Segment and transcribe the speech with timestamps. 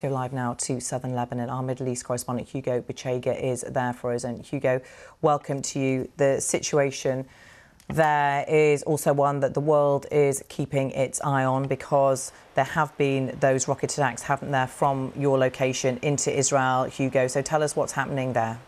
[0.00, 1.50] Go live now to southern Lebanon.
[1.50, 4.22] Our Middle East correspondent Hugo Bachega is there for us.
[4.22, 4.80] And Hugo,
[5.22, 6.08] welcome to you.
[6.18, 7.26] The situation
[7.88, 12.96] there is also one that the world is keeping its eye on because there have
[12.96, 17.26] been those rocket attacks, haven't there, from your location into Israel, Hugo.
[17.26, 18.60] So tell us what's happening there.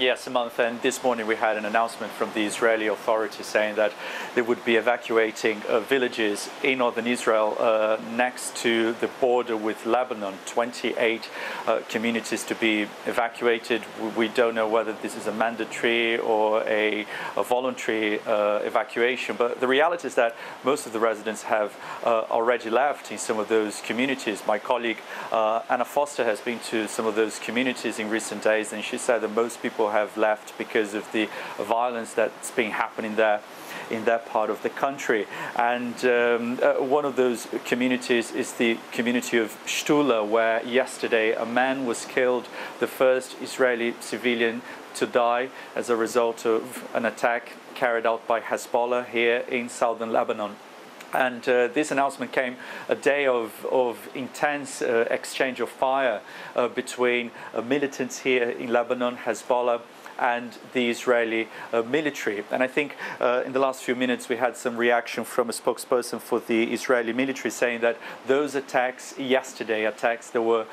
[0.00, 3.92] Yes, Samantha, and this morning we had an announcement from the Israeli authorities saying that
[4.34, 9.84] they would be evacuating uh, villages in northern Israel uh, next to the border with
[9.84, 11.28] Lebanon, 28
[11.66, 13.82] uh, communities to be evacuated.
[14.16, 17.04] We don't know whether this is a mandatory or a,
[17.36, 22.20] a voluntary uh, evacuation, but the reality is that most of the residents have uh,
[22.30, 24.42] already left in some of those communities.
[24.46, 28.72] My colleague uh, Anna Foster has been to some of those communities in recent days,
[28.72, 33.16] and she said that most people have left because of the violence that's been happening
[33.16, 33.40] there
[33.90, 35.26] in that part of the country.
[35.56, 41.44] And um, uh, one of those communities is the community of Shtula, where yesterday a
[41.44, 42.48] man was killed,
[42.78, 44.62] the first Israeli civilian
[44.94, 50.12] to die as a result of an attack carried out by Hezbollah here in southern
[50.12, 50.56] Lebanon.
[51.12, 52.56] And uh, this announcement came
[52.88, 56.20] a day of, of intense uh, exchange of fire
[56.54, 59.80] uh, between uh, militants here in Lebanon, Hezbollah,
[60.18, 62.44] and the Israeli uh, military.
[62.50, 65.52] And I think uh, in the last few minutes we had some reaction from a
[65.52, 70.66] spokesperson for the Israeli military saying that those attacks yesterday, attacks that were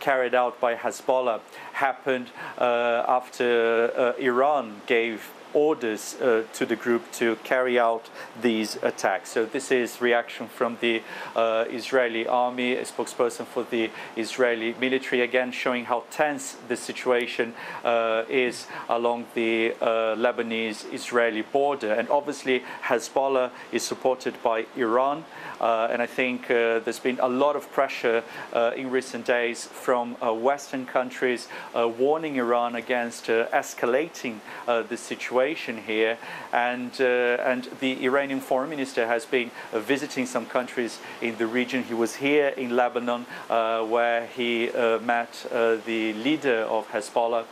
[0.00, 1.40] carried out by Hezbollah,
[1.74, 8.10] happened after Iran gave orders uh, to the group to carry out
[8.42, 9.30] these attacks.
[9.30, 11.02] So this is reaction from the
[11.34, 17.54] uh, Israeli army, a spokesperson for the Israeli military, again showing how tense the situation
[17.84, 21.92] uh, is along the uh, Lebanese-Israeli border.
[21.92, 25.24] And obviously Hezbollah is supported by Iran.
[25.60, 28.22] Uh, and I think uh, there's been a lot of pressure
[28.76, 35.78] in recent days from Western countries Uh, warning Iran against uh, escalating uh, the situation
[35.78, 36.18] here,
[36.52, 41.46] and uh, and the Iranian foreign minister has been uh, visiting some countries in the
[41.46, 41.82] region.
[41.82, 44.70] He was here in Lebanon, uh, where he
[45.02, 47.44] met the leader of Hezbollah,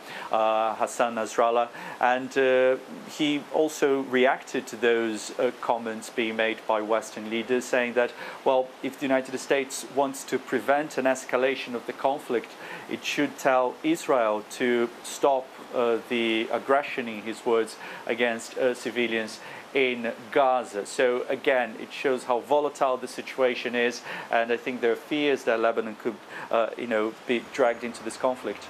[0.77, 1.67] Hassan Nasrallah,
[1.99, 2.79] and
[3.17, 8.11] he also reacted to those comments being made by Western leaders, saying that,
[8.45, 12.51] well, if the United States wants to prevent an escalation of the conflict,
[12.89, 19.39] it should tell Israel to stop uh, the aggression, in his words, against uh, civilians
[19.73, 20.85] in Gaza.
[20.85, 25.45] So again, it shows how volatile the situation is, and I think there are fears
[25.45, 26.17] that Lebanon could,
[26.51, 28.67] uh, you know, be dragged into this conflict.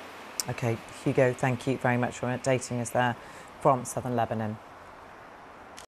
[0.49, 3.15] Okay, Hugo, thank you very much for updating us there
[3.59, 4.57] from southern Lebanon.